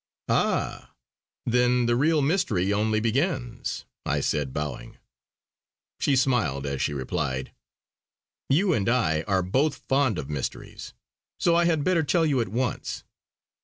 "Ah! 0.29 0.95
then 1.45 1.85
the 1.85 1.95
real 1.95 2.23
mystery 2.23 2.73
only 2.73 2.99
begins!" 2.99 3.85
I 4.03 4.19
said 4.19 4.51
bowing. 4.51 4.97
She 5.99 6.15
smiled 6.15 6.65
as 6.65 6.81
she 6.81 6.91
replied: 6.91 7.53
"You 8.49 8.73
and 8.73 8.89
I 8.89 9.21
are 9.27 9.43
both 9.43 9.75
fond 9.87 10.17
of 10.17 10.27
mysteries. 10.27 10.95
So 11.39 11.55
I 11.55 11.65
had 11.65 11.83
better 11.83 12.01
tell 12.01 12.25
you 12.25 12.41
at 12.41 12.47
once. 12.47 13.03